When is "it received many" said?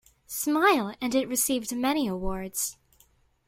1.13-2.07